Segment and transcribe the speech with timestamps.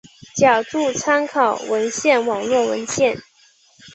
[0.35, 3.21] 脚注参考文献网络文献